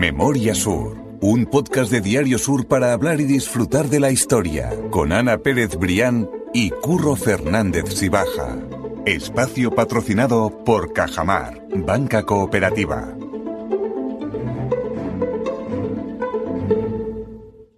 [0.00, 5.12] Memoria Sur, un podcast de Diario Sur para hablar y disfrutar de la historia, con
[5.12, 8.56] Ana Pérez Brián y Curro Fernández Sibaja.
[9.04, 13.14] Espacio patrocinado por Cajamar, Banca Cooperativa.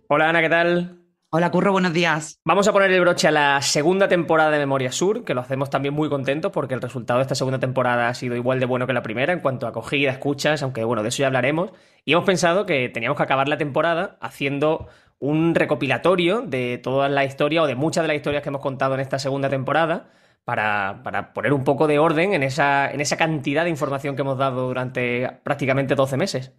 [0.07, 1.02] Hola Ana, ¿qué tal?
[1.35, 2.43] Hola Curro, buenos días.
[2.45, 5.71] Vamos a poner el broche a la segunda temporada de Memoria Sur, que lo hacemos
[5.71, 8.87] también muy contentos porque el resultado de esta segunda temporada ha sido igual de bueno
[8.87, 11.71] que la primera en cuanto a acogida, escuchas, aunque bueno, de eso ya hablaremos.
[12.05, 14.89] Y hemos pensado que teníamos que acabar la temporada haciendo
[15.21, 18.93] un recopilatorio de toda la historia o de muchas de las historias que hemos contado
[18.93, 20.11] en esta segunda temporada.
[20.45, 24.23] Para, para poner un poco de orden en esa, en esa cantidad de información que
[24.23, 26.53] hemos dado durante prácticamente 12 meses.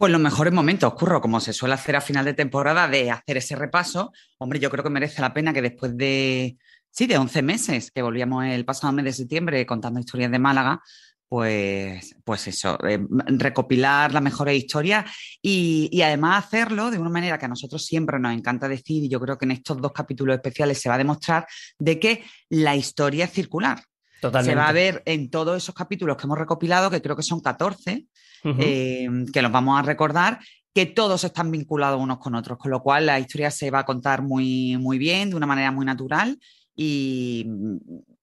[0.00, 3.36] Pues los mejores momentos, curro, como se suele hacer a final de temporada, de hacer
[3.36, 4.12] ese repaso.
[4.38, 6.56] Hombre, yo creo que merece la pena que después de,
[6.90, 10.80] sí, de 11 meses, que volvíamos el pasado mes de septiembre contando historias de Málaga,
[11.28, 15.04] pues, pues eso, eh, recopilar las mejores historias
[15.42, 19.10] y, y, además hacerlo de una manera que a nosotros siempre nos encanta decir, y
[19.10, 21.46] yo creo que en estos dos capítulos especiales se va a demostrar,
[21.78, 23.82] de que la historia es circular.
[24.20, 24.52] Totalmente.
[24.52, 27.40] Se va a ver en todos esos capítulos que hemos recopilado, que creo que son
[27.40, 28.06] 14,
[28.44, 28.56] uh -huh.
[28.60, 30.38] eh, que los vamos a recordar,
[30.74, 33.84] que todos están vinculados unos con otros, con lo cual la historia se va a
[33.84, 36.38] contar muy, muy bien, de una manera muy natural.
[36.76, 37.46] Y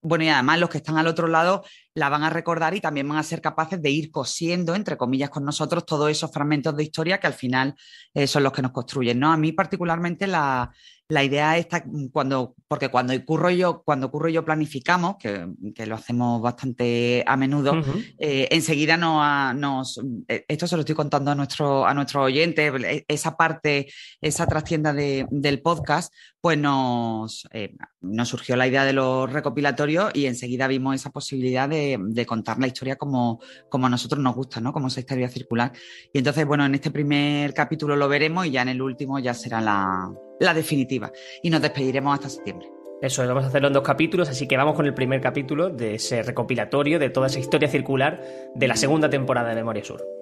[0.02, 1.64] bueno, y además los que están al otro lado
[1.98, 5.31] la van a recordar y también van a ser capaces de ir cosiendo, entre comillas,
[5.31, 7.73] con nosotros todos esos fragmentos de historia que al final
[8.14, 9.20] eh, son los que nos construyen.
[9.20, 9.31] ¿no?
[9.31, 10.72] A mí particularmente la,
[11.09, 15.95] la idea está cuando, porque cuando curro yo, cuando curro yo planificamos, que, que lo
[15.95, 18.16] hacemos bastante a menudo, uh -huh.
[18.20, 22.73] eh, enseguida nos, nos, esto se lo estoy contando a nuestro, a nuestros oyentes,
[23.08, 23.88] esa parte,
[24.20, 30.12] esa trastienda de, del podcast, pues nos, eh, nos surgió la idea de los recopilatorios
[30.14, 34.36] y enseguida vimos esa posibilidad de, de, contar la historia como, como a nosotros nos
[34.36, 34.74] gusta, ¿no?
[34.74, 35.72] Como esa historia circular.
[36.12, 39.34] Y entonces, bueno, en este primer capítulo lo veremos y ya en el último ya
[39.34, 41.12] será la, la definitiva.
[41.42, 42.70] Y nos despediremos hasta septiembre.
[43.02, 45.96] Eso, vamos a hacerlo en dos capítulos, así que vamos con el primer capítulo de
[45.96, 48.24] ese recopilatorio de toda esa historia circular
[48.56, 50.16] de la segunda temporada de Memoria Sur.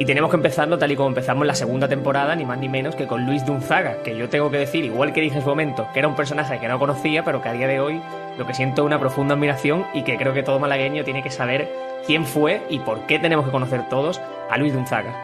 [0.00, 2.94] Y tenemos que empezarlo tal y como empezamos la segunda temporada, ni más ni menos
[2.94, 5.48] que con Luis de Unzaga, que yo tengo que decir, igual que dije en su
[5.50, 8.00] momento, que era un personaje que no conocía, pero que a día de hoy
[8.38, 11.30] lo que siento es una profunda admiración y que creo que todo malagueño tiene que
[11.30, 11.70] saber
[12.06, 15.14] quién fue y por qué tenemos que conocer todos a Luis de Unzaga.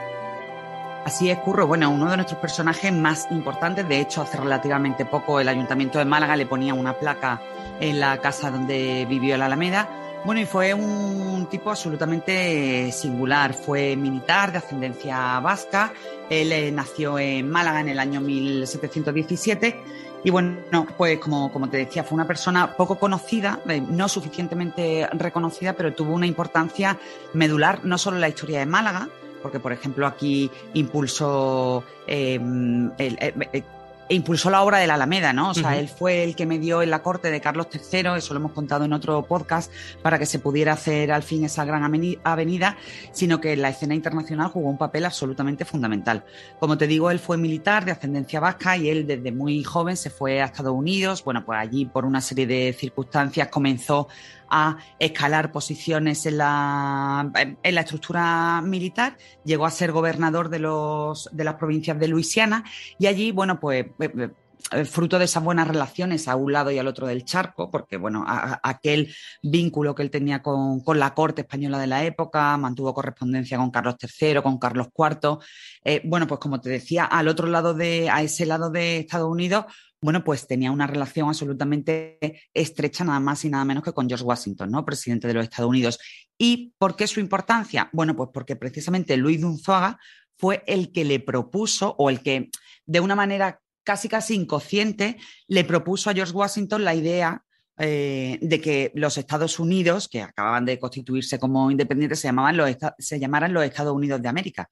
[1.06, 1.66] Así es, Curro.
[1.66, 6.04] Bueno, uno de nuestros personajes más importantes, de hecho, hace relativamente poco el Ayuntamiento de
[6.04, 7.40] Málaga le ponía una placa
[7.80, 9.88] en la casa donde vivió la Alameda.
[10.26, 13.54] Bueno, y fue un tipo absolutamente singular.
[13.54, 15.92] Fue militar de ascendencia vasca.
[16.28, 19.80] Él eh, nació en Málaga en el año 1717.
[20.24, 20.56] Y bueno,
[20.96, 26.12] pues como, te decía, fue una persona poco conocida, eh, no suficientemente reconocida, pero tuvo
[26.12, 26.98] una importancia
[27.32, 29.08] medular no solo en la historia de Málaga,
[29.42, 32.34] porque por ejemplo aquí impulsó eh,
[32.98, 33.64] el,
[34.08, 35.50] impulsó la obra de la Alameda, ¿no?
[35.50, 35.78] O sea, uh -huh.
[35.78, 38.52] él fue el que me dio en la corte de Carlos III, eso lo hemos
[38.52, 39.72] contado en otro podcast,
[40.02, 41.82] para que se pudiera hacer al fin esa gran
[42.24, 42.76] avenida,
[43.12, 46.24] sino que en la escena internacional jugó un papel absolutamente fundamental.
[46.60, 50.10] Como te digo, él fue militar de ascendencia vasca y él desde muy joven se
[50.10, 51.24] fue a Estados Unidos.
[51.24, 54.08] Bueno, pues allí por una serie de circunstancias comenzó
[54.50, 57.30] a escalar posiciones en la,
[57.62, 62.64] en la estructura militar, llegó a ser gobernador de, los, de las provincias de Luisiana
[62.98, 63.86] y allí, bueno, pues
[64.84, 68.24] fruto de esas buenas relaciones a un lado y al otro del charco, porque bueno,
[68.26, 72.92] a, aquel vínculo que él tenía con, con, la corte española de la época, mantuvo
[72.94, 75.38] correspondencia con Carlos III, con Carlos IV.
[75.84, 79.30] Eh, bueno, pues como te decía, al otro lado de, a ese lado de Estados
[79.30, 79.66] Unidos,
[80.06, 84.24] bueno, pues tenía una relación absolutamente estrecha, nada más y nada menos que con George
[84.24, 84.84] Washington, ¿no?
[84.84, 85.98] Presidente de los Estados Unidos.
[86.38, 87.90] ¿Y por qué su importancia?
[87.92, 89.98] Bueno, pues porque precisamente Luis de Unzuaga
[90.38, 92.50] fue el que le propuso, o el que
[92.84, 95.16] de una manera casi casi inconsciente,
[95.48, 97.42] le propuso a George Washington la idea
[97.76, 102.76] eh, de que los Estados Unidos, que acababan de constituirse como independientes, se, llamaban los,
[102.96, 104.70] se llamaran los Estados Unidos de América.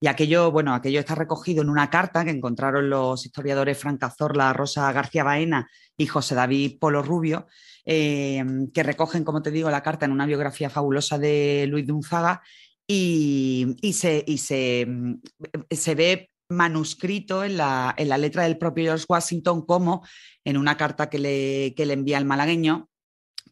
[0.00, 4.52] Y aquello, bueno, aquello está recogido en una carta que encontraron los historiadores Frank Cazorla,
[4.52, 7.46] Rosa García Baena y José David Polo Rubio,
[7.86, 11.92] eh, que recogen, como te digo, la carta en una biografía fabulosa de Luis de
[11.92, 12.42] Unzaga
[12.86, 14.86] y, y, se, se,
[15.70, 20.06] se, ve manuscrito en la, en la, letra del propio George Washington como
[20.44, 22.90] en una carta que le, que le envía al malagueño,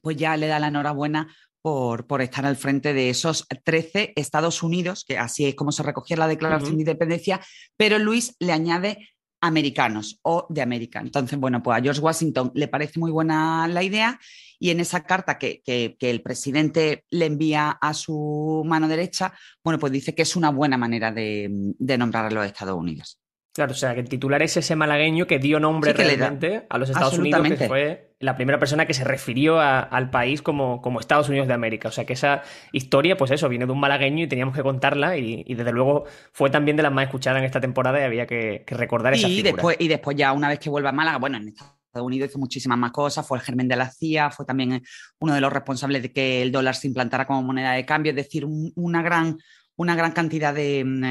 [0.02, 4.62] pues ya le da la enhorabuena por, por, estar al frente de esos 13 Estados
[4.62, 6.76] Unidos, que así es como se recogía la Declaración uh -huh.
[6.76, 7.40] de Independencia,
[7.76, 9.12] pero Luis le añade
[9.42, 11.00] americanos o de América.
[11.00, 14.18] Entonces, bueno, pues a George Washington le parece muy buena la idea
[14.58, 19.34] y en esa carta que, el presidente le envía a su mano derecha,
[19.64, 21.50] bueno, pues dice que es una buena manera de,
[21.98, 23.18] nombrar a los Estados Unidos.
[23.52, 26.88] Claro, o sea, que el titular es ese malagueño que dio nombre realmente a los
[26.88, 31.28] Estados Unidos, que fue la primera persona que se refirió al país como, como, Estados
[31.28, 31.88] Unidos de América.
[31.88, 35.16] O sea, que esa historia, pues eso, viene de un malagueño y teníamos que contarla
[35.18, 38.64] y, desde luego fue también de las más escuchadas en esta temporada y había que,
[38.68, 41.48] recordar esa y Después, y después ya una vez que vuelva a Málaga, bueno, en
[41.48, 44.80] Estados Unidos hizo muchísimas más cosas, fue el germen de la CIA, fue también
[45.18, 48.16] uno de los responsables de que el dólar se implantara como moneda de cambio, es
[48.16, 49.36] decir, una gran
[49.74, 51.04] una gran cantidad de, mm,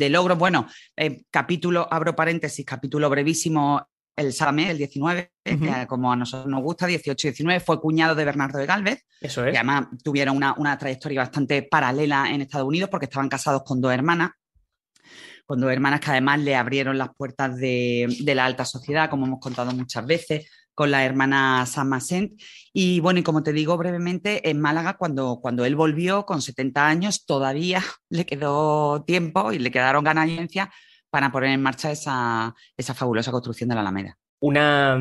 [0.00, 0.36] eh, logros.
[0.36, 0.66] Bueno,
[0.96, 5.32] eh, capítulo, abro paréntesis, capítulo brevísimo, el Salame, el 19,
[5.88, 9.04] como a nosotros nos gusta, 18-19, fue cuñado de Bernardo de Galvez.
[9.20, 9.54] Eso es.
[9.54, 13.92] Y además tuvieron una, trayectoria bastante paralela en Estados Unidos porque estaban casados con dos
[13.92, 14.30] hermanas
[15.44, 19.26] con dos hermanas que además le abrieron las puertas de, de, la alta sociedad, como
[19.26, 22.40] hemos contado muchas veces con la hermana San Macent.
[22.72, 26.86] Y bueno, y como te digo brevemente, en Málaga, cuando, cuando él volvió con 70
[26.86, 30.68] años, todavía le quedó tiempo y le quedaron ganancias
[31.12, 34.16] para poner en marcha esa, esa fabulosa construcción de la Alameda.
[34.40, 34.98] Una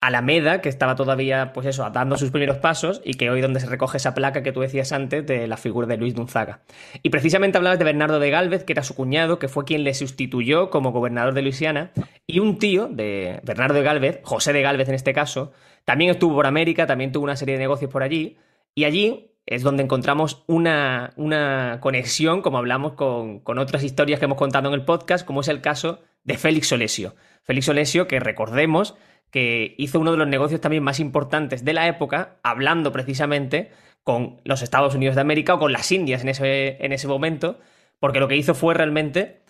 [0.00, 3.66] Alameda, que estaba todavía, pues eso, dando sus primeros pasos y que hoy donde se
[3.66, 6.62] recoge esa placa que tú decías antes de la figura de Luis Gonzaga.
[7.04, 9.94] Y precisamente hablabas de Bernardo de Galvez, que era su cuñado, que fue quien le
[9.94, 11.92] sustituyó como gobernador de Luisiana,
[12.26, 15.52] y un tío de Bernardo de Galvez, José de Galvez en este caso,
[15.84, 18.38] también estuvo por América, también tuvo una serie de negocios por allí,
[18.74, 24.26] y allí es donde encontramos una, una conexión, como hablamos con, con otras historias que
[24.26, 27.14] hemos contado en el podcast, como es el caso de Félix Olesio.
[27.44, 28.94] Félix Olesio, que recordemos,
[29.30, 33.70] que hizo uno de los negocios también más importantes de la época, hablando precisamente
[34.04, 37.58] con los Estados Unidos de América o con las Indias en ese, en ese momento,
[38.00, 39.42] porque lo que hizo fue realmente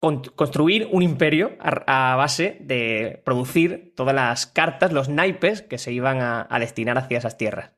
[0.00, 6.18] construir un imperio a, base de producir todas las cartas, los naipes que se iban
[6.20, 7.76] a destinar hacia esas tierras.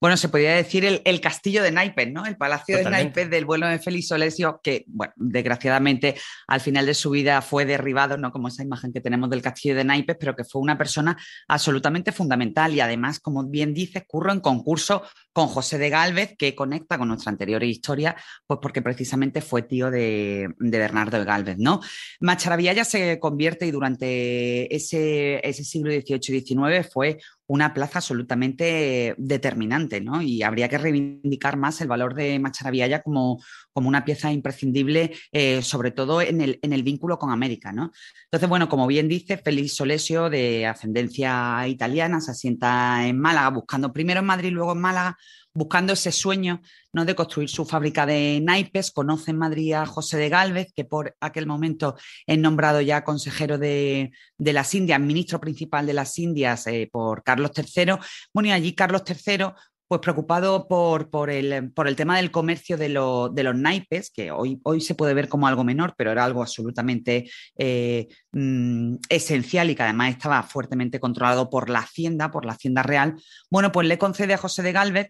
[0.00, 2.26] Bueno, se podría decir el, castillo de naipes, ¿no?
[2.26, 6.14] El palacio de naipes del vuelo de Félix Olesio, que, bueno, desgraciadamente
[6.46, 9.74] al final de su vida fue derribado, no como esa imagen que tenemos del castillo
[9.74, 11.16] de naipes, pero que fue una persona
[11.48, 16.54] absolutamente fundamental y además, como bien dices, curro en concurso con José de Galvez, que
[16.54, 18.16] conecta con nuestra anterior historia,
[18.46, 21.80] pues porque precisamente fue tío de, Bernardo de Galvez, ¿no?
[22.20, 30.00] Macharavilla se convierte y durante ese, siglo XVIII y XIX fue una plaza absolutamente determinante,
[30.00, 30.22] ¿no?
[30.22, 33.40] Y habría que reivindicar más el valor de Macharabiaya como,
[33.72, 37.92] como una pieza imprescindible, eh, sobre todo en el, en el, vínculo con América, ¿no?
[38.24, 43.92] Entonces, bueno, como bien dice, Félix Solesio, de ascendencia italiana, se asienta en Málaga, buscando
[43.92, 45.16] primero en Madrid, luego en Málaga,
[45.52, 46.62] buscando ese sueño
[46.92, 47.04] ¿no?
[47.04, 48.90] de construir su fábrica de naipes.
[48.90, 51.96] Conoce en Madrid a José de Galvez, que por aquel momento
[52.26, 57.52] es nombrado ya consejero de, las Indias, ministro principal de las Indias eh, por Carlos
[57.56, 57.94] III.
[58.32, 59.46] Bueno, y allí Carlos III
[59.90, 64.30] pues preocupado por, por, el, por, el, tema del comercio de, de, los naipes, que
[64.30, 67.28] hoy, hoy se puede ver como algo menor, pero era algo absolutamente
[67.58, 72.84] eh, mm, esencial y que además estaba fuertemente controlado por la Hacienda, por la Hacienda
[72.84, 73.20] Real.
[73.50, 75.08] Bueno, pues le concede a José de Galvez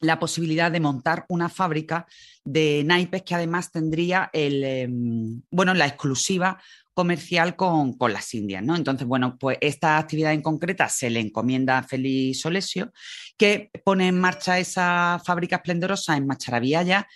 [0.00, 2.06] la posibilidad de montar una fábrica
[2.42, 6.58] de naipes que además tendría el, em, bueno, la exclusiva
[7.00, 8.62] comercial con, las Indias.
[8.62, 8.76] ¿no?
[8.76, 12.92] Entonces, bueno, pues esta actividad en concreta se le encomienda a Félix Solesio,
[13.38, 17.08] que pone en marcha esa fábrica esplendorosa en Macharabiaya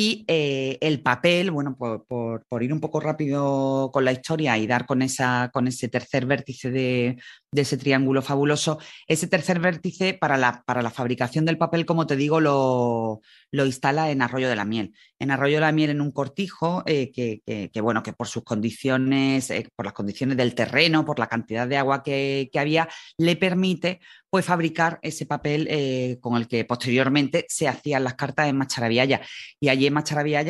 [0.00, 4.86] y eh, el papel, bueno, por, ir un poco rápido con la historia y dar
[4.86, 7.18] con, esa, con ese tercer vértice de,
[7.52, 12.16] ese triángulo fabuloso, ese tercer vértice para la, para la fabricación del papel, como te
[12.16, 14.94] digo, lo, lo, instala en Arroyo de la Miel.
[15.18, 19.50] En Arroyo de la Miel, en un cortijo eh, que, bueno, que por sus condiciones,
[19.50, 22.88] eh, por las condiciones del terreno, por la cantidad de agua que, había,
[23.18, 24.00] le permite
[24.30, 25.68] pues, fabricar ese papel
[26.20, 29.20] con el que posteriormente se hacían las cartas en Macharabiaya.
[29.58, 29.94] Y allí en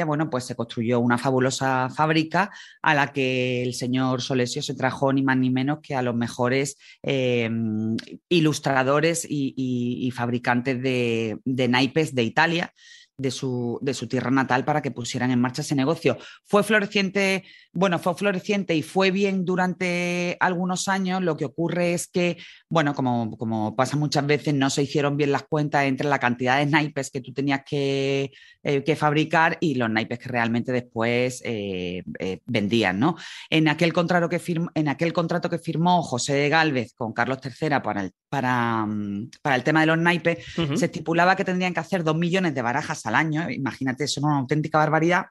[0.06, 2.50] bueno, pues se construyó una fabulosa fábrica
[2.82, 6.14] a la que el señor Solesio se trajo ni más ni menos que a los
[6.14, 7.96] mejores em,
[8.28, 12.74] ilustradores y, fabricantes de, de naipes de Italia
[13.20, 16.16] de su, de su, tierra natal para que pusieran en marcha ese negocio.
[16.44, 21.22] Fue floreciente, bueno, fue floreciente y fue bien durante algunos años.
[21.22, 25.32] Lo que ocurre es que, bueno, como, como pasa muchas veces, no se hicieron bien
[25.32, 28.30] las cuentas entre la cantidad de naipes que tú tenías que,
[28.62, 33.16] eh, fabricar y los naipes que realmente después eh, eh, vendían, ¿no?
[33.48, 37.38] En aquel, contrato que firmó, en aquel contrato que firmó José de Galvez con Carlos
[37.42, 40.38] III para el, para, mm, para el tema de los naipes,
[40.74, 44.24] se estipulaba que tendrían que hacer dos millones de barajas al año, imagínate, eso es
[44.24, 45.26] una auténtica barbaridad.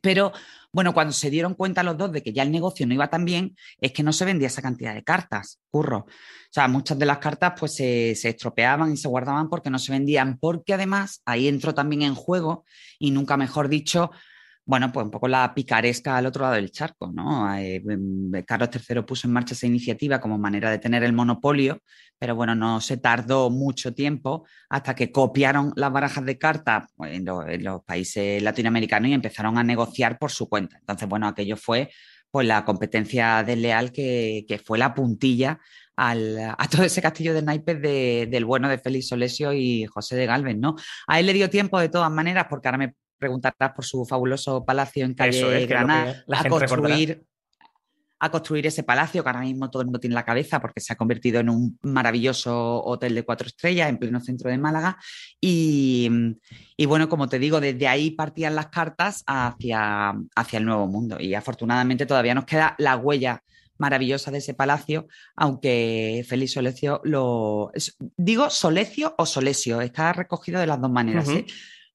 [0.00, 0.32] Pero
[0.72, 3.24] bueno, cuando se dieron cuenta los dos de que ya el negocio no iba tan
[3.24, 5.98] bien, es que no se vendía esa cantidad de cartas, curro.
[5.98, 9.78] O sea, muchas de las cartas pues se, se, estropeaban y se guardaban porque no
[9.78, 12.64] se vendían, porque además ahí entró también en juego,
[12.98, 14.10] y nunca mejor dicho,
[14.64, 17.52] bueno, pues un poco la picaresca al otro lado del charco, ¿no?
[17.56, 21.80] Eh, em, Carlos III puso en marcha esa iniciativa como manera de tener el monopolio,
[22.18, 27.12] pero bueno, no se tardó mucho tiempo hasta que copiaron las barajas de cartas pues,
[27.14, 27.24] en,
[27.64, 30.78] los países latinoamericanos y empezaron a negociar por su cuenta.
[30.78, 31.90] Entonces, bueno, aquello fue
[32.30, 35.58] pues la competencia desleal que, que fue la puntilla
[35.96, 40.56] a todo ese castillo de naipes del bueno de Félix Solesio y José de Galvez,
[40.56, 40.76] ¿no?
[41.06, 44.64] A él le dio tiempo de todas maneras, porque ahora me preguntarás por su fabuloso
[44.64, 47.24] palacio en calle Granada, a construir
[48.22, 50.80] a construir ese palacio que ahora mismo todo el mundo tiene en la cabeza porque
[50.80, 54.96] se ha convertido en un maravilloso hotel de cuatro estrellas en pleno centro de Málaga.
[55.40, 56.08] Y,
[56.86, 61.16] bueno, como te digo, desde ahí partían las cartas hacia, hacia el nuevo mundo.
[61.18, 63.42] Y afortunadamente todavía nos queda la huella
[63.78, 67.72] maravillosa de ese palacio, aunque Félix Solecio lo...
[68.16, 71.28] Digo Solecio o Solesio, está recogido de las dos maneras.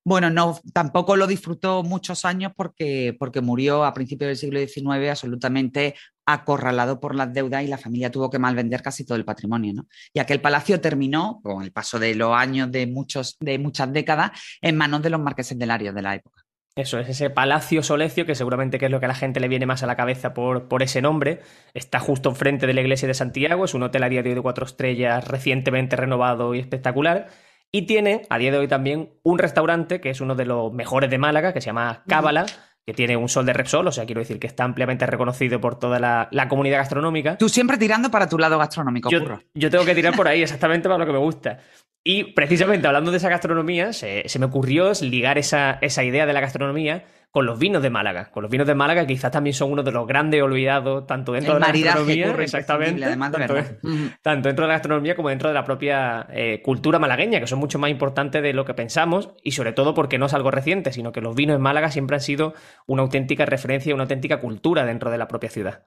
[0.08, 4.58] Bueno, no, tampoco lo disfrutó muchos años porque, porque murió a principios del siglo
[4.96, 5.96] XIX absolutamente
[6.26, 9.74] acorralado por las deudas y la familia tuvo que malvender casi todo el patrimonio.
[9.74, 9.88] ¿no?
[10.14, 14.32] Y aquel palacio terminó, con el paso de los años de, muchos, de muchas décadas,
[14.62, 16.42] en manos de los marqueses de Larios de la época.
[16.74, 19.50] Eso es, ese Palacio Solecio, que seguramente que es lo que a la gente le
[19.50, 21.42] viene más a la cabeza por, por ese nombre.
[21.74, 24.36] Está justo enfrente de la iglesia de Santiago, es un hotel a día de hoy
[24.36, 27.28] de cuatro estrellas recientemente renovado y espectacular.
[27.72, 31.10] Y tiene, a día de hoy también, un restaurante que es uno de los mejores
[31.10, 32.46] de Málaga, que se llama Cábala,
[32.86, 35.78] que tiene un sol de Repsol, o sea, quiero decir que está ampliamente reconocido por
[35.78, 37.38] toda la, comunidad gastronómica.
[37.38, 39.20] Tú siempre tirando para tu lado gastronómico, yo,
[39.54, 41.60] yo tengo que tirar por ahí, exactamente para lo que me gusta.
[42.06, 46.40] Y precisamente hablando de esa gastronomía, se, me ocurrió ligar esa, esa idea de la
[46.40, 47.04] gastronomía
[47.38, 48.32] con los vinos de Málaga.
[48.32, 51.54] Con los vinos de Málaga, quizás también son uno de los grandes olvidados, tanto dentro
[51.54, 53.00] de la gastronomía, exactamente,
[54.24, 57.60] tanto, dentro de la gastronomía como dentro de la propia eh, cultura malagueña, que son
[57.60, 60.92] mucho más importantes de lo que pensamos, y sobre todo porque no es algo reciente,
[60.92, 62.56] sino que los vinos en Málaga siempre han sido
[62.88, 65.84] una auténtica referencia una auténtica cultura dentro de la propia ciudad.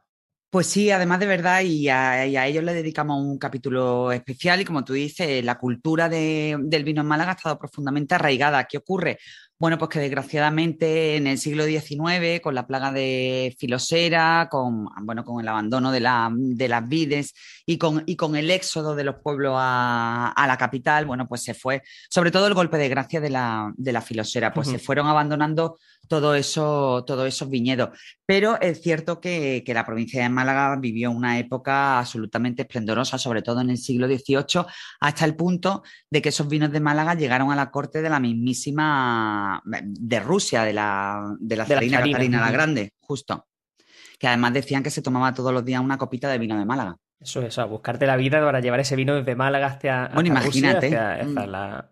[0.51, 4.85] Pues sí, además de verdad, y a, ellos le dedicamos un capítulo especial, y como
[4.85, 8.65] tú dices, la cultura del vino en Málaga ha estado profundamente arraigada.
[8.65, 9.19] ¿Qué ocurre?
[9.61, 15.23] Bueno, pues que desgraciadamente en el siglo XIX, con la plaga de filosera, con, bueno,
[15.23, 17.35] con el abandono de, la, de las vides
[17.67, 21.53] y con, y con, el éxodo de los pueblos a, la capital, bueno, pues se
[21.53, 25.07] fue, sobre todo el golpe de gracia de la, de la filosera, pues se fueron
[25.09, 25.79] abandonando
[26.11, 27.97] todo eso, todos esos viñedos.
[28.27, 33.61] Pero es cierto que, la provincia de Málaga vivió una época absolutamente esplendorosa, sobre todo
[33.61, 34.67] en el siglo XVIII,
[34.99, 38.19] hasta el punto de que esos vinos de Málaga llegaron a la corte de la
[38.19, 43.47] mismísima, de Rusia, de la, de la Catarina la Grande, justo.
[44.19, 46.97] Que además decían que se tomaba todos los días una copita de vino de Málaga.
[47.23, 50.87] Eso es, a buscarte la vida para llevar ese vino desde Málaga hacia, bueno, imagínate.
[50.87, 51.21] hacia,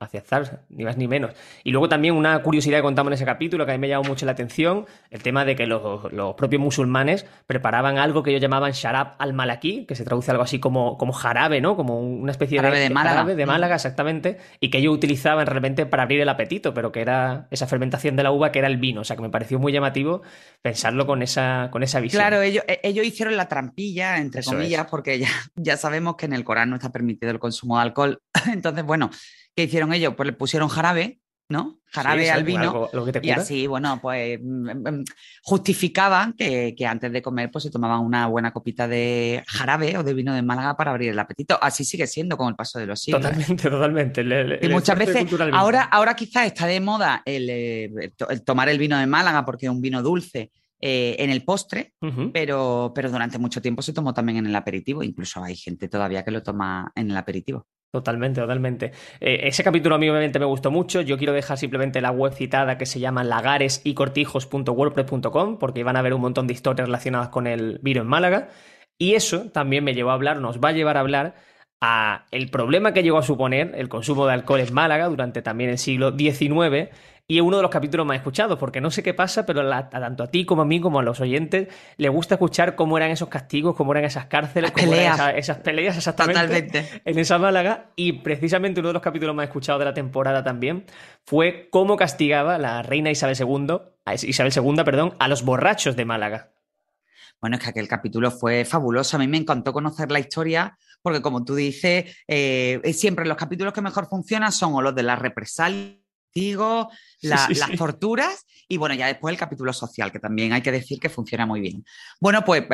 [0.00, 0.56] hacia, mm.
[0.70, 1.32] ni más ni menos.
[1.64, 4.04] Y luego también una curiosidad que contamos en ese capítulo que a mí me llamó
[4.04, 8.72] mucho la atención, el tema de que los, propios musulmanes preparaban algo que ellos llamaban
[8.72, 11.76] sharab al-malaki, que se traduce algo así como, como jarabe, ¿no?
[11.76, 13.24] Como una especie de, de Málaga.
[13.26, 13.48] de mm.
[13.48, 17.66] Málaga, exactamente, y que ellos utilizaban realmente para abrir el apetito, pero que era esa
[17.66, 19.02] fermentación de la uva que era el vino.
[19.02, 20.22] O sea, que me pareció muy llamativo
[20.62, 22.22] pensarlo con esa, con esa visión.
[22.22, 25.17] Claro, ellos, e, ellos hicieron la trampilla, entre comillas, porque
[25.56, 28.22] ya, sabemos que en el Corán no está permitido el consumo de alcohol.
[28.52, 29.10] Entonces, bueno,
[29.54, 30.14] ¿qué hicieron ellos?
[30.16, 31.80] Pues le pusieron jarabe, ¿no?
[31.90, 32.90] Jarabe al vino.
[33.22, 35.04] y así, bueno, pues mm, mm, mm,
[35.42, 40.12] justificaban que, antes de comer pues se tomaban una buena copita de jarabe o de
[40.12, 41.58] vino de Málaga para abrir el apetito.
[41.62, 43.22] Así sigue siendo con el paso de los siglos.
[43.22, 44.58] Totalmente, totalmente.
[44.60, 47.90] y muchas veces, ahora, ahora quizás está de moda eh,
[48.28, 51.94] el tomar el vino de Málaga porque es un vino dulce eh, en el postre,
[52.32, 55.02] pero, pero durante mucho tiempo se tomó también en el aperitivo.
[55.02, 57.66] Incluso hay gente todavía que lo toma en el aperitivo.
[57.90, 58.92] Totalmente, totalmente.
[59.18, 61.00] Eh, ese capítulo a mí obviamente me gustó mucho.
[61.00, 66.14] Yo quiero dejar simplemente la web citada que se llama lagaresycortijos.wordpress.com porque van a ver
[66.14, 68.50] un montón de historias relacionadas con el vino en Málaga.
[68.98, 71.34] Y eso también me llevó a hablar, nos va a llevar a hablar
[71.80, 75.70] a el problema que llegó a suponer el consumo de alcohol en Málaga durante también
[75.70, 76.90] el siglo XIX
[77.30, 80.22] y es uno de los capítulos más escuchados, porque no sé qué pasa, pero tanto
[80.22, 81.68] a ti como a mí, como a los oyentes,
[81.98, 85.98] le gusta escuchar cómo eran esos castigos, cómo eran esas cárceles, cómo eran esas, peleas
[85.98, 87.90] exactamente en esa Málaga.
[87.96, 90.86] Y precisamente uno de los capítulos más escuchados de la temporada también
[91.26, 93.76] fue cómo castigaba la reina Isabel II,
[94.22, 96.52] Isabel II, perdón, a los borrachos de Málaga.
[97.42, 99.18] Bueno, es que aquel capítulo fue fabuloso.
[99.18, 103.74] A mí me encantó conocer la historia, porque como tú dices, eh, siempre los capítulos
[103.74, 106.86] que mejor funcionan son o los de la represalia castigos,
[107.22, 111.08] las torturas y bueno, ya después el capítulo social, que también hay que decir que
[111.08, 111.84] funciona muy bien.
[112.20, 112.64] Bueno, pues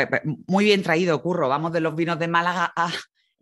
[0.47, 1.49] muy bien traído, Curro.
[1.49, 2.91] Vamos de los vinos de Málaga a,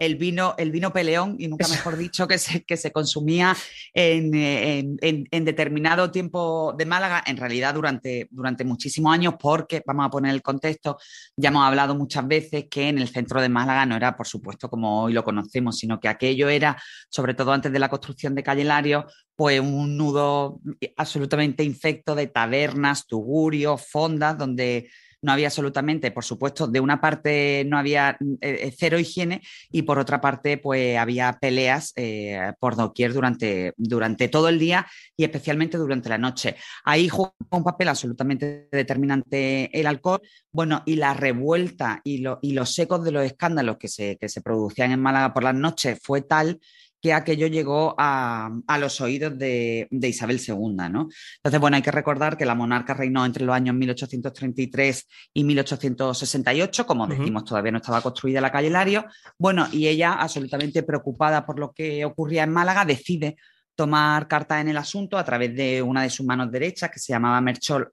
[0.02, 3.56] el vino, el vino peleón, y nunca mejor dicho, que se, que se consumía
[3.94, 10.10] en, en, determinado tiempo de Málaga, en realidad durante, durante muchísimos años, porque, vamos a
[10.10, 10.98] poner el contexto,
[11.36, 14.68] ya hemos hablado muchas veces que en el centro de Málaga no era, por supuesto,
[14.68, 16.76] como hoy lo conocemos, sino que aquello era,
[17.08, 19.06] sobre todo antes de la construcción de Calle Lario,
[19.36, 20.60] pues un nudo
[20.96, 24.90] absolutamente infecto de tabernas, tugurios, fondas, donde
[25.22, 29.82] no había absolutamente, por supuesto, de una parte no había eh, eh, cero higiene y
[29.82, 34.86] por otra parte, pues había peleas eh, por doquier durante, durante todo el día
[35.16, 36.56] y especialmente durante la noche.
[36.84, 42.78] Ahí jugó un papel absolutamente determinante el alcohol, bueno, y la revuelta y, y los
[42.78, 46.22] ecos de los escándalos que se, que se producían en Málaga por las noches fue
[46.22, 46.60] tal
[47.02, 50.54] que aquello llegó a, los oídos de, Isabel II.
[50.88, 51.08] ¿no?
[51.36, 56.86] Entonces, bueno, hay que recordar que la monarca reinó entre los años 1833 y 1868,
[56.86, 59.04] como decimos, todavía no estaba construida la calle Lario.
[59.36, 63.36] Bueno, y ella, absolutamente preocupada por lo que ocurría en Málaga, decide
[63.74, 67.12] tomar carta en el asunto a través de una de sus manos derechas, que se
[67.12, 67.92] llamaba Melchor,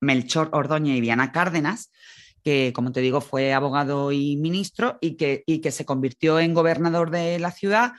[0.00, 1.90] Melchor Ordóñez y Viana Cárdenas,
[2.42, 6.54] que, como te digo, fue abogado y ministro y que, y que se convirtió en
[6.54, 7.92] gobernador de la ciudad.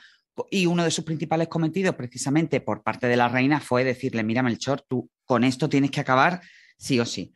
[0.50, 4.42] Y uno de sus principales cometidos, precisamente por parte de la reina, fue decirle, mira,
[4.42, 6.40] Melchor, tú con esto tienes que acabar
[6.78, 7.32] sí o sí.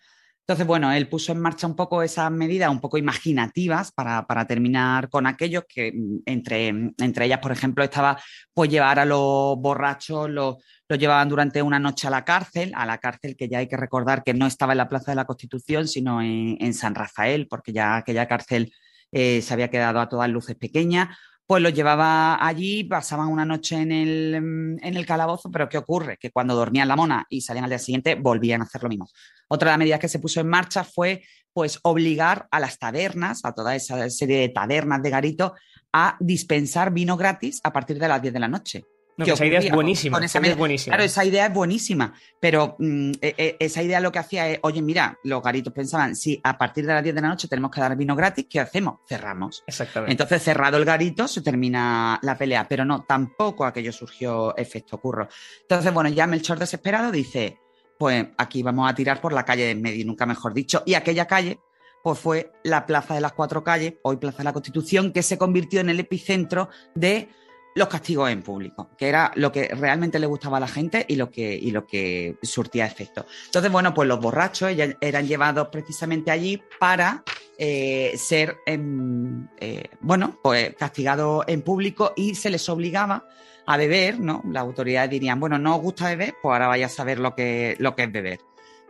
[0.47, 5.09] Entonces, bueno, él puso en marcha un poco esas medidas un poco imaginativas para, terminar
[5.09, 8.21] con aquellos que mm, entre, entre ellas, por ejemplo, estaba
[8.53, 10.57] pues llevar a los borrachos, los,
[10.91, 14.23] llevaban durante una noche a la cárcel, a la cárcel que ya hay que recordar
[14.23, 17.97] que no estaba en la Plaza de la Constitución, sino en, San Rafael, porque ya
[17.97, 18.73] aquella cárcel
[19.13, 23.77] eh, se había quedado a todas luces pequeña pues los llevaba allí, pasaban una noche
[23.77, 24.35] en el,
[24.81, 26.17] en el, calabozo, pero ¿qué ocurre?
[26.17, 29.11] Que cuando dormían la mona y salían al día siguiente, volvían a hacer lo mismo.
[29.49, 31.23] Otra de las medidas que se puso en marcha fue
[31.53, 35.55] pues obligar a las tabernas, a toda esa serie de tabernas de garito,
[35.93, 38.85] a dispensar vino gratis a partir de las 10 de la noche
[39.17, 44.01] esa idea es buenísima, Claro, esa idea es buenísima, pero mm, e, e, esa idea
[44.01, 47.15] lo que hacía es, oye, mira, los garitos pensaban, si a partir de las 10
[47.15, 49.01] de la noche tenemos que dar vino gratis, ¿qué hacemos?
[49.09, 49.63] Cerramos.
[49.67, 50.13] Exactamente.
[50.13, 55.29] Entonces, cerrado el garito, se termina la pelea, pero no, tampoco aquello surgió efecto curro.
[55.63, 57.59] Entonces, bueno, ya Melchor desesperado dice,
[57.99, 61.27] pues aquí vamos a tirar por la calle de medio, nunca mejor dicho, y aquella
[61.27, 61.61] calle
[62.03, 65.39] pues fue la Plaza de las Cuatro Calles, hoy Plaza de la Constitución, que se
[65.39, 67.31] convirtió en el epicentro de
[67.75, 71.17] los castigos en público, que era lo que realmente le gustaba a la gente y
[71.17, 73.27] lo que, y lo que surtía efecto.
[73.47, 77.25] Entonces, bueno, pues los borrachos eran llevados precisamente allí para
[77.59, 83.27] eh, ser, em, eh, bueno, pues castigados en público y se les obligaba
[83.67, 84.43] a beber, ¿no?
[84.51, 87.77] Las autoridades dirían, bueno, no os gusta beber, pues ahora vaya a saber lo que,
[87.81, 88.41] lo que es beber.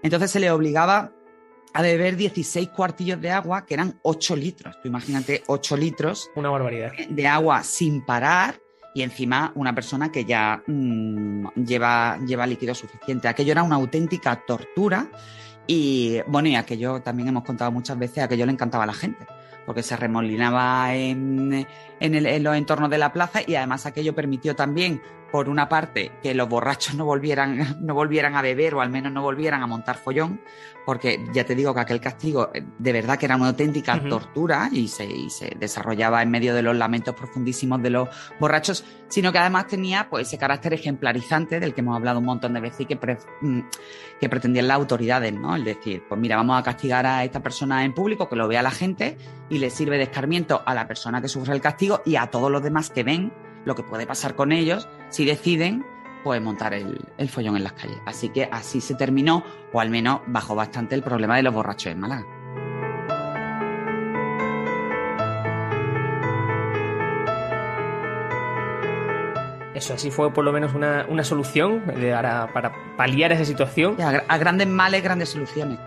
[0.02, 1.12] Entonces se les obligaba
[1.72, 4.80] a beber 16 cuartillos de agua, que eran 8 litros.
[4.80, 6.30] Tú imagínate 8 litros.
[6.36, 6.92] Una barbaridad.
[7.08, 8.63] De agua sin parar
[8.94, 13.28] y encima una persona que ya mm, lleva, lleva líquido suficiente.
[13.28, 15.08] Aquello era una auténtica tortura
[15.66, 19.26] y bueno, y aquello también hemos contado muchas veces, aquello le encantaba a la gente
[19.66, 21.66] porque se remolinaba en,
[22.00, 25.00] en, los entornos de la plaza y además aquello permitió también,
[25.34, 29.10] por una parte, que los borrachos no volvieran, no volvieran a beber o al menos
[29.10, 30.40] no volvieran a montar follón,
[30.86, 34.68] porque ya te digo que aquel castigo eh, de verdad que era una auténtica tortura
[34.70, 39.38] y se, se, desarrollaba en medio de los lamentos profundísimos de los borrachos, sino que
[39.38, 42.86] además tenía pues, ese carácter ejemplarizante del que hemos hablado un montón de veces y
[42.86, 43.60] que, mm,
[44.20, 45.56] que pretendían las autoridades, ¿no?
[45.56, 48.62] El decir, pues mira, vamos a castigar a esta persona en público, que lo vea
[48.62, 49.18] la gente
[49.50, 52.52] y le sirve de escarmiento a la persona que sufre el castigo y a todos
[52.52, 53.32] los demás que ven
[53.64, 55.84] lo que puede pasar con ellos si deciden
[56.22, 57.98] pues montar el, el, follón en las calles.
[58.06, 61.92] Así que así se terminó, o al menos bajó bastante el problema de los borrachos
[61.92, 62.24] en Málaga.
[69.74, 73.96] Eso así fue por lo menos una, una solución para, para, paliar esa situación.
[74.00, 75.78] A, grandes males, grandes soluciones.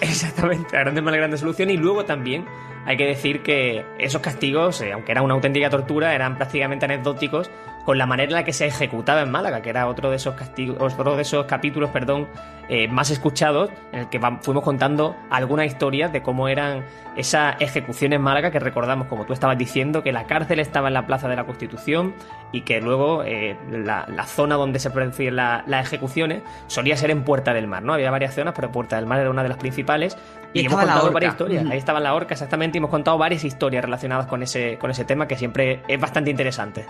[0.00, 1.76] Exactamente, a grandes males, grandes soluciones.
[1.76, 2.44] Y luego también
[2.86, 7.50] hay que decir que esos castigos, eh, aunque era una auténtica tortura, eran prácticamente anecdóticos
[7.84, 10.34] con la manera en la que se ejecutaba en Málaga, que era otro de esos
[10.34, 12.26] castigos, otro de esos capítulos, perdón,
[12.68, 16.84] eh, más escuchados, en el que fuimos contando algunas historias de cómo eran
[17.16, 20.94] esas ejecuciones en Málaga, que recordamos, como tú estabas diciendo, que la cárcel estaba en
[20.94, 22.14] la Plaza de la Constitución
[22.50, 27.54] y que luego eh, la, zona donde se producían las ejecuciones solía ser en Puerta
[27.54, 27.92] del Mar, ¿no?
[27.92, 30.18] Había varias zonas, pero Puerta del Mar era una de las principales.
[30.52, 31.64] Y, hemos contado varias historias.
[31.70, 35.26] Ahí estaba la horca, exactamente, hemos contado varias historias relacionadas con ese, con ese tema
[35.28, 36.86] que siempre es bastante interesante.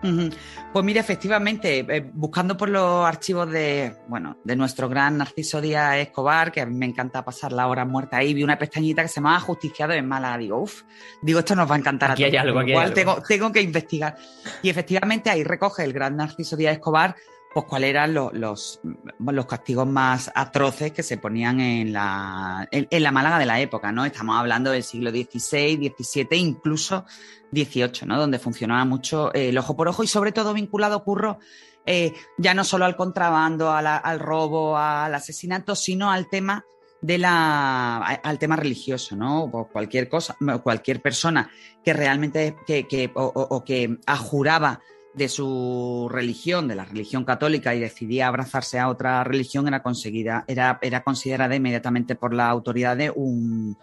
[0.00, 5.96] Pues mira, efectivamente, eh, buscando por los archivos de, bueno, de nuestro gran Narciso Díaz
[5.96, 9.08] Escobar, que a mí me encanta pasar la hora muerta ahí, vi una pestañita que
[9.08, 10.38] se ha Justiciado en Málaga.
[10.38, 10.82] Digo, uff,
[11.22, 12.40] digo, esto nos va a encantar aquí a todos.
[12.40, 13.22] Hay algo, aquí hay algo.
[13.26, 14.16] Tengo, que investigar.
[14.62, 17.16] Y efectivamente ahí recoge el gran Narciso Díaz Escobar
[17.52, 18.80] pues cuáles eran los, los,
[19.18, 23.90] los, castigos más atroces que se ponían en la, en, la Málaga de la época,
[23.90, 24.04] ¿no?
[24.04, 27.04] Estamos hablando del siglo XVI, XVII, incluso
[27.52, 28.18] XVIII, ¿no?
[28.18, 31.38] Donde funcionaba mucho eh, el ojo por ojo y sobre todo vinculado, Curro,
[31.86, 36.66] eh, ya no solo al contrabando, al robo, al asesinato, sino al tema
[37.00, 39.44] de la al tema religioso, ¿no?
[39.44, 41.50] O cualquier cosa, cualquier persona
[41.82, 44.80] que realmente que, que o, o, que ajuraba
[45.14, 50.44] de su religión, de la religión católica, y decidía abrazarse a otra religión, era, conseguida,
[50.46, 53.76] era, era considerada inmediatamente por la autoridad de un,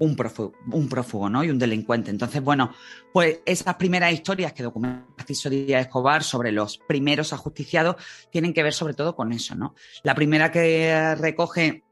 [0.00, 1.44] un prófugo, un ¿no?
[1.44, 2.10] Y un delincuente.
[2.10, 2.72] Entonces, bueno,
[3.12, 7.96] pues esas primeras historias que documenta Narciso Díaz Escobar sobre los primeros ajusticiados
[8.30, 9.74] tienen que ver sobre todo con eso, ¿no?
[10.02, 11.84] La primera que recoge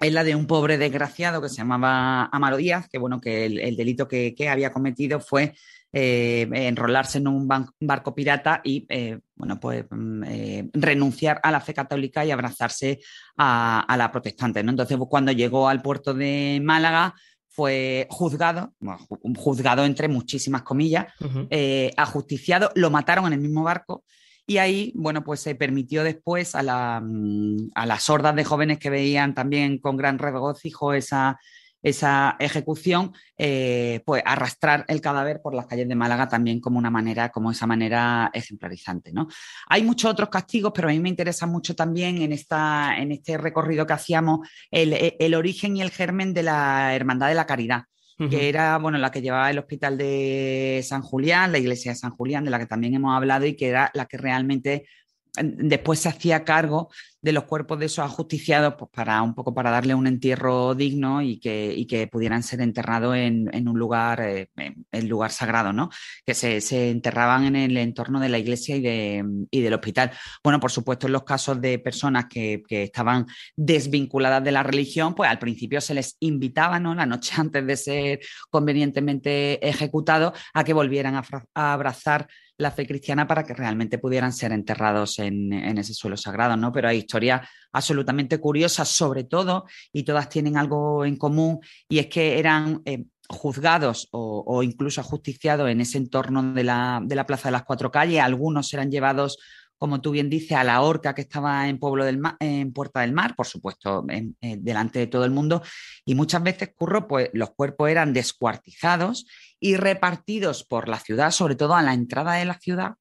[0.00, 3.76] es la de un pobre desgraciado que se llamaba Amaro Díaz, que bueno, que el,
[3.76, 5.54] delito que, que, había cometido fue
[5.92, 11.60] eh, enrolarse en un barco pirata y, eh, bueno, pues mm, eh, renunciar a la
[11.60, 13.00] fe católica y abrazarse
[13.36, 14.70] a, la protestante, ¿no?
[14.70, 17.14] Entonces, pues, cuando llegó al puerto de Málaga,
[17.48, 18.72] fue juzgado,
[19.36, 21.12] juzgado entre muchísimas comillas,
[21.96, 24.04] ajusticiado, lo mataron en el mismo barco
[24.46, 28.78] y ahí, bueno, pues se permitió después a, la, mm, a las hordas de jóvenes
[28.78, 31.38] que veían también con gran regocijo esa,
[31.82, 36.90] esa ejecución, eh, pues arrastrar el cadáver por las calles de Málaga también como una
[36.90, 39.12] manera, como esa manera ejemplarizante.
[39.12, 39.28] ¿no?
[39.68, 43.38] Hay muchos otros castigos, pero a mí me interesa mucho también en, esta, en este
[43.38, 47.84] recorrido que hacíamos el, origen y el germen de la Hermandad de la Caridad
[48.28, 52.10] que era bueno, la que llevaba el hospital de San Julián, la iglesia de San
[52.10, 54.84] Julián, de la que también hemos hablado y que era la que realmente
[55.42, 56.90] después se hacía cargo
[57.22, 61.22] de los cuerpos de esos ajusticiados pues para un poco para darle un entierro digno
[61.22, 65.72] y que, y que pudieran ser enterrados en, en un lugar eh, en lugar sagrado
[65.72, 65.90] no
[66.24, 70.12] que se, se, enterraban en el entorno de la iglesia y, de, y del hospital.
[70.42, 75.14] Bueno por supuesto en los casos de personas que, que, estaban desvinculadas de la religión
[75.14, 80.64] pues al principio se les invitaba no la noche antes de ser convenientemente ejecutados a
[80.64, 82.28] que volvieran a, a abrazar
[82.60, 86.70] la fe cristiana para que realmente pudieran ser enterrados en, ese suelo sagrado, ¿no?
[86.72, 92.06] Pero hay historias absolutamente curiosas, sobre todo, y todas tienen algo en común, y es
[92.06, 97.48] que eran eh, juzgados o, incluso ajusticiados en ese entorno de la, de la Plaza
[97.48, 99.38] de las Cuatro Calles, algunos eran llevados
[99.76, 103.14] como tú bien dices, a la horca que estaba en Pueblo del en Puerta del
[103.14, 104.04] Mar, por supuesto,
[104.38, 105.62] delante de todo el mundo.
[106.04, 109.24] Y muchas veces, Curro, pues los cuerpos eran descuartizados
[109.58, 112.96] y repartidos por la ciudad, sobre todo a la entrada de la ciudad,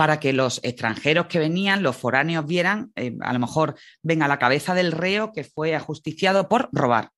[0.00, 4.28] para que los extranjeros que venían, los foráneos, vieran, eh, a lo mejor ven a
[4.28, 7.10] la cabeza del reo que fue ajusticiado por robar.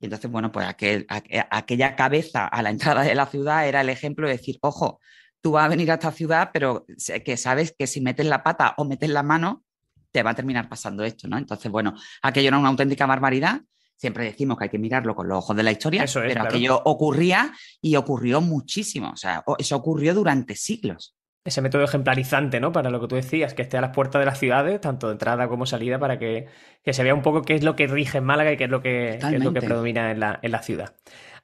[0.00, 4.26] Y entonces, bueno, pues aquella cabeza a la entrada de la ciudad era el ejemplo
[4.26, 4.98] de decir, ojo,
[5.42, 6.86] tú vas a venir a esta ciudad, pero
[7.22, 9.62] que sabes que si metes la pata o metes la mano,
[10.10, 11.36] te va a terminar pasando esto, ¿no?
[11.36, 13.60] Entonces, bueno, aquello era una auténtica barbaridad.
[13.94, 17.52] Siempre decimos que hay que mirarlo con los ojos de la historia, pero aquello ocurría
[17.82, 19.10] y ocurrió muchísimo.
[19.10, 21.14] O sea, eso ocurrió durante siglos.
[21.44, 22.70] Ese método ejemplarizante, ¿no?
[22.72, 25.14] Para lo que tú decías, que esté a las puertas de las ciudades, tanto de
[25.14, 26.46] entrada como salida, para que,
[26.84, 28.80] se vea un poco qué es lo que rige en Málaga y qué es lo
[28.80, 30.94] que, es lo que predomina en la, en la, ciudad.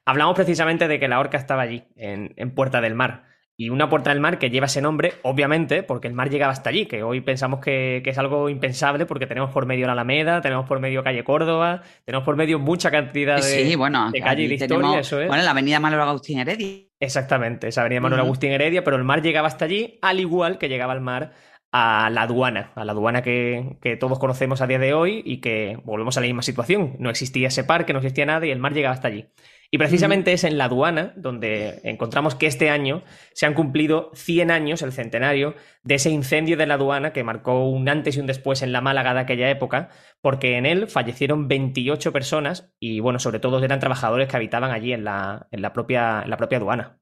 [0.05, 3.28] Hablamos precisamente de que la horca estaba allí, en, en Puerta del Mar
[3.59, 6.69] y una puerta del mar que lleva ese nombre, obviamente, porque el mar llegaba hasta
[6.69, 10.65] allí, que hoy pensamos que, es algo impensable porque tenemos por medio la Alameda, tenemos
[10.65, 14.47] por medio calle Córdoba, tenemos por medio mucha cantidad de, sí, bueno, de calle y
[14.47, 15.27] de historia, eso es.
[15.27, 16.85] Bueno, la avenida Manuel Agustín Heredia.
[17.01, 20.69] Exactamente, esa avenida Manuel Agustín Heredia, pero el mar llegaba hasta allí, al igual que
[20.69, 21.33] llegaba el mar
[21.73, 25.41] a la aduana, a la aduana que, que, todos conocemos a día de hoy y
[25.41, 26.95] que volvemos a la misma situación.
[26.97, 29.27] No existía ese parque, no existía nada y el mar llegaba hasta allí.
[29.71, 33.03] Y precisamente es en la aduana donde encontramos que este año
[33.33, 35.53] se han cumplido 100 años, el centenario,
[35.83, 38.81] de ese incendio de la aduana que marcó un antes y un después en la
[38.81, 39.89] Málaga de aquella época,
[40.21, 44.91] porque en él fallecieron 28 personas y, bueno, sobre todo eran trabajadores que habitaban allí
[44.91, 46.99] en la, en la, propia, en la propia aduana.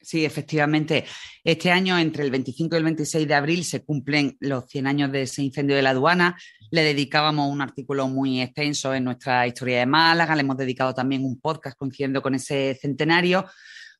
[0.00, 1.04] Sí, efectivamente.
[1.44, 5.12] Este año, entre el 25 y el 26 de abril, se cumplen los 100 años
[5.12, 6.38] de ese incendio de la aduana.
[6.70, 11.24] Le dedicábamos un artículo muy extenso en nuestra historia de Málaga, le hemos dedicado también
[11.24, 13.44] un podcast coincidiendo con ese centenario.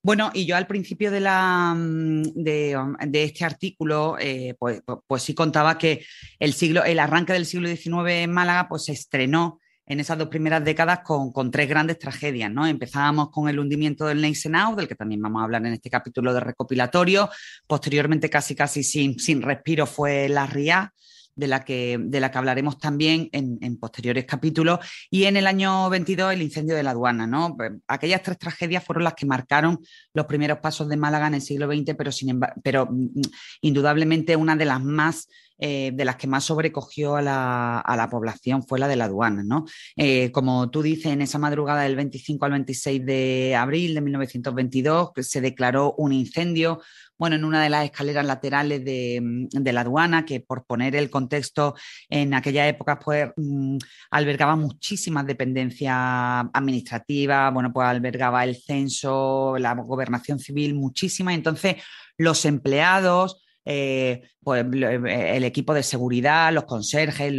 [0.03, 5.23] Bueno, y yo al principio de, la, mm, de, este artículo, eh, pues, pues, pues,
[5.23, 6.07] sí contaba que
[6.39, 9.61] el, siglo, el arranque del siglo XIX en Málaga pues, se estrenó
[9.91, 12.65] en esas dos primeras décadas con, tres grandes tragedias, ¿no?
[12.65, 16.33] Empezábamos con el hundimiento del Neisenau, del que también vamos a hablar en este capítulo
[16.33, 17.29] de recopilatorio.
[17.67, 20.95] Posteriormente, casi casi sin, sin respiro, fue la RIA,
[21.41, 24.79] de la que, de la que hablaremos también en, posteriores capítulos.
[25.11, 27.27] Y en el año 22, el incendio de la aduana.
[27.27, 27.57] ¿no?
[27.89, 29.81] Aquellas tres tragedias fueron las que marcaron
[30.13, 33.23] los primeros pasos de Málaga en el siglo XX, pero, sin pero mm,
[33.63, 35.29] indudablemente una de las más
[35.63, 39.43] eh, de las que más sobrecogió a la, población fue la de la aduana.
[39.45, 39.67] ¿no?
[39.95, 45.11] Eh, como tú dices, en esa madrugada del 25 al 26 de abril de 1922
[45.21, 46.81] se declaró un incendio
[47.21, 51.75] bueno, en una de las escaleras laterales de, la aduana, que por poner el contexto,
[52.09, 53.77] en aquella época pues mm,
[54.11, 61.35] albergaba muchísimas dependencias administrativas, bueno, pues albergaba el censo, la gobernación civil, muchísimas.
[61.35, 61.77] Entonces,
[62.17, 67.35] los empleados, eh, pues, eh, el equipo de seguridad, los conserjes,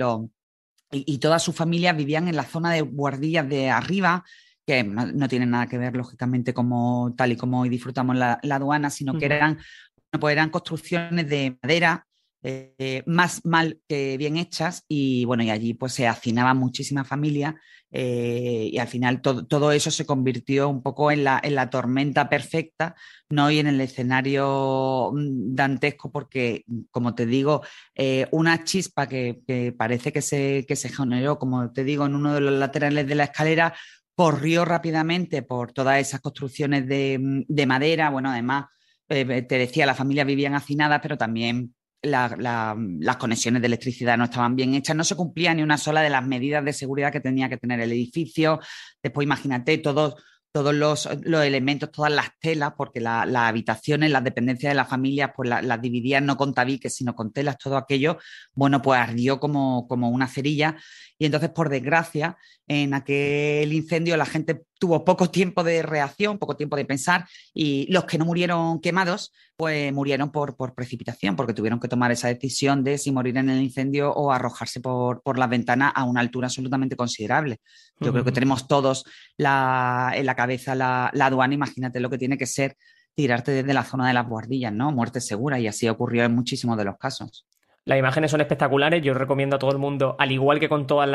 [0.92, 4.26] y, toda su familia vivían en la zona de guardillas de arriba,
[4.66, 8.90] que no, tienen nada que ver, lógicamente, como tal y como hoy disfrutamos la, aduana,
[8.90, 9.60] sino que eran,
[10.20, 12.06] pues eran construcciones de madera
[12.44, 17.54] eh, más mal que bien hechas y bueno, y allí pues se hacinaban muchísimas familias
[17.92, 22.30] eh, y al final todo eso se convirtió un poco en la, en la tormenta
[22.30, 22.96] perfecta,
[23.30, 23.52] ¿no?
[23.52, 27.62] Y en el escenario mm, dantesco porque, como te digo,
[27.94, 32.34] eh, una chispa que, parece que se, que se generó, como te digo, en uno
[32.34, 33.76] de los laterales de la escalera,
[34.16, 38.66] corrió rápidamente por todas esas construcciones de, mm, madera, bueno, además...
[39.08, 44.74] te decía, las familias vivían hacinadas, pero también las conexiones de electricidad no estaban bien
[44.74, 47.58] hechas, no se cumplía ni una sola de las medidas de seguridad que tenía que
[47.58, 48.60] tener el edificio.
[49.04, 50.16] Después, imagínate, todos,
[50.52, 55.50] todos los, elementos, todas las telas, porque las habitaciones, las dependencias de la familia, pues
[55.50, 58.18] las dividían no con tabiques, sino con telas, todo aquello,
[58.54, 60.78] bueno, pues ardió como, como una cerilla.
[61.20, 62.38] Y entonces, por desgracia,
[62.72, 67.92] en aquel incendio la gente tuvo poco tiempo de reacción, poco tiempo de pensar, y
[67.92, 72.30] los que no murieron quemados, pues murieron por, por precipitación, porque tuvieron que tomar esa
[72.30, 76.22] decisión de si morir en el incendio o arrojarse por, por la ventana a una
[76.22, 77.60] altura absolutamente considerable.
[78.00, 79.04] Yo creo que tenemos todos
[79.38, 82.78] la, en la cabeza la, la aduana, imagínate lo que tiene que ser
[83.14, 84.94] tirarte desde la zona de las guardillas, ¿no?
[84.94, 87.46] Muerte segura, y así ocurrió en muchísimos de los casos.
[87.84, 89.02] Las imágenes son espectaculares.
[89.02, 91.10] Yo recomiendo a todo el mundo, al igual que con todas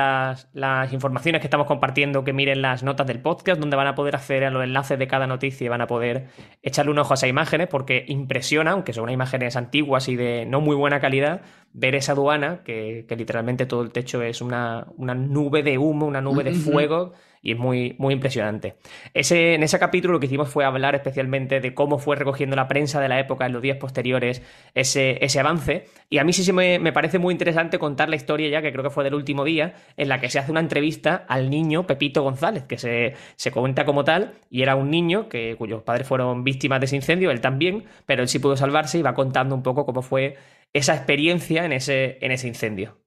[0.52, 4.16] las, informaciones que estamos compartiendo, que miren las notas del podcast, donde van a poder
[4.16, 6.26] acceder a los enlaces de cada noticia y van a poder
[6.62, 10.60] echarle un ojo a esas imágenes, porque impresiona, aunque son imágenes antiguas y de no
[10.60, 15.78] muy buena calidad, ver esa aduana, que, literalmente todo el techo es una, nube de
[15.78, 18.76] humo, una nube de fuego y es muy, muy impresionante.
[19.14, 22.68] Ese, en ese capítulo lo que hicimos fue hablar especialmente de cómo fue recogiendo la
[22.68, 24.42] prensa de la época en los días posteriores
[24.74, 25.86] ese, ese avance.
[26.10, 28.72] Y a mí sí, sí me, me, parece muy interesante contar la historia ya, que
[28.72, 31.86] creo que fue del último día, en la que se hace una entrevista al niño
[31.86, 36.06] Pepito González, que se, se cuenta como tal, y era un niño que, cuyos padres
[36.06, 39.54] fueron víctimas de ese incendio, él también, pero él sí pudo salvarse y va contando
[39.54, 40.36] un poco cómo fue
[40.72, 43.05] esa experiencia en ese, en ese incendio.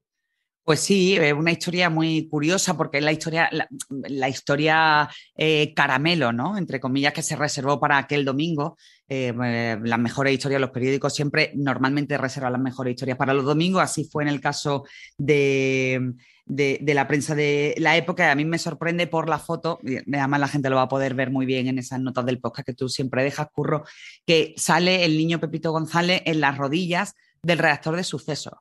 [0.63, 3.49] Pues sí, es una historia muy curiosa porque es la historia,
[3.89, 6.57] la, historia eh, caramelo, ¿no?
[6.59, 8.77] Entre comillas, que se reservó para aquel domingo.
[9.07, 13.45] Eh, eh, las mejores historias, los periódicos siempre normalmente reservan las mejores historias para los
[13.45, 13.81] domingos.
[13.81, 14.85] Así fue en el caso
[15.17, 16.13] de,
[16.45, 18.29] la prensa de la época.
[18.29, 19.79] A mí me sorprende por la foto,
[20.13, 22.67] además la gente lo va a poder ver muy bien en esas notas del podcast
[22.67, 23.85] que tú siempre dejas, Curro,
[24.23, 28.53] que sale el niño Pepito González en las rodillas del redactor de sucesos.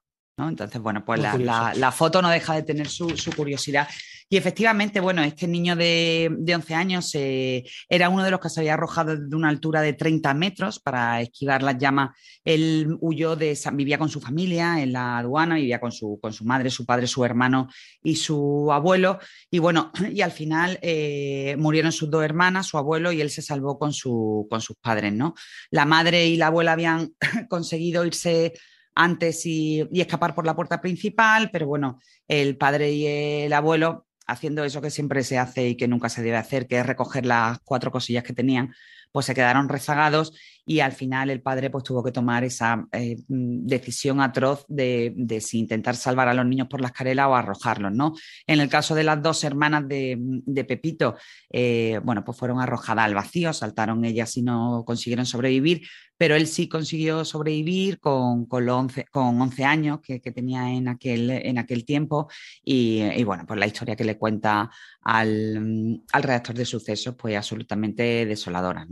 [0.46, 3.88] Entonces, bueno, pues la, foto no deja de tener su, curiosidad.
[4.30, 8.60] Y efectivamente, bueno, este niño de, 11 años eh, era uno de los que se
[8.60, 12.10] había arrojado desde una altura de 30 metros para esquivar las llamas.
[12.44, 16.44] Él huyó de, vivía con su familia en la aduana, vivía con su, con su
[16.44, 17.68] madre, su padre, su hermano
[18.02, 19.18] y su abuelo.
[19.50, 23.40] Y bueno, y al final eh, murieron sus dos hermanas, su abuelo, y él se
[23.40, 25.34] salvó con, su, con sus padres, ¿no?
[25.70, 27.14] La madre y la abuela habían
[27.48, 28.52] conseguido irse
[28.98, 34.64] antes y, escapar por la puerta principal, pero bueno, el padre y el abuelo haciendo
[34.64, 37.60] eso que siempre se hace y que nunca se debe hacer, que es recoger las
[37.60, 38.74] cuatro cosillas que tenían,
[39.18, 40.32] pues se quedaron rezagados
[40.64, 45.58] y al final el padre pues tuvo que tomar esa eh, decisión atroz de, si
[45.58, 48.14] intentar salvar a los niños por la escalera o arrojarlos, ¿no?
[48.46, 51.16] En el caso de las dos hermanas de, Pepito,
[51.50, 56.46] eh, bueno, pues fueron arrojadas al vacío, saltaron ellas y no consiguieron sobrevivir, pero él
[56.46, 61.84] sí consiguió sobrevivir con, con, 11, con 11 años que, tenía en aquel, en aquel
[61.84, 62.28] tiempo
[62.62, 68.26] y, bueno, pues la historia que le cuenta al, al redactor de sucesos pues absolutamente
[68.26, 68.86] desoladora.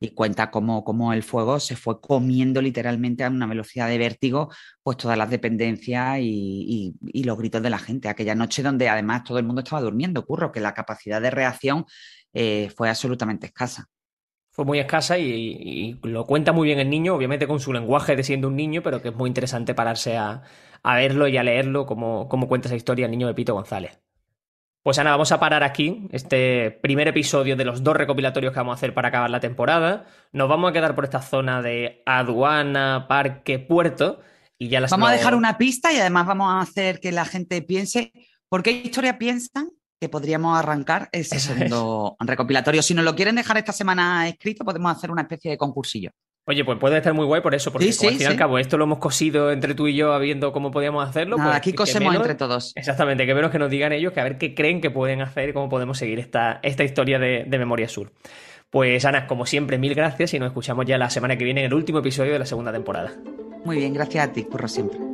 [0.00, 4.50] Y cuenta cómo, cómo, el fuego se fue comiendo literalmente a una velocidad de vértigo,
[4.82, 8.08] pues todas las dependencias y, y, los gritos de la gente.
[8.08, 11.86] Aquella noche donde además todo el mundo estaba durmiendo, curro, que la capacidad de reacción
[12.32, 13.88] eh, fue absolutamente escasa.
[14.50, 18.22] Fue muy escasa y, lo cuenta muy bien el niño, obviamente con su lenguaje de
[18.22, 20.42] siendo un niño, pero que es muy interesante pararse a,
[20.84, 23.98] verlo y a leerlo, como, como cuenta esa historia el niño de Pito González.
[24.84, 28.72] Pues Ana, vamos a parar aquí este primer episodio de los dos recopilatorios que vamos
[28.72, 30.04] a hacer para acabar la temporada.
[30.30, 34.20] Nos vamos a quedar por esta zona de aduana, parque, puerto
[34.58, 37.24] y ya las Vamos a dejar una pista y además vamos a hacer que la
[37.24, 38.12] gente piense
[38.50, 42.82] por qué historia piensan que podríamos arrancar ese segundo recopilatorio.
[42.82, 46.10] Si nos lo quieren dejar esta semana escrito, podemos hacer una especie de concursillo.
[46.46, 48.76] Oye, pues puede estar muy guay por eso, porque al fin y al cabo esto
[48.76, 51.36] lo hemos cosido entre tú y yo viendo cómo podíamos hacerlo.
[51.36, 52.72] pues, aquí cosemos entre todos.
[52.76, 55.48] Exactamente, que menos que nos digan ellos que a ver qué creen que pueden hacer
[55.48, 58.12] y cómo podemos seguir esta, esta historia de, de Memoria Sur.
[58.68, 61.66] Pues Ana, como siempre, mil gracias y nos escuchamos ya la semana que viene en
[61.66, 63.12] el último episodio de la segunda temporada.
[63.64, 65.13] Muy bien, gracias a ti, curro siempre.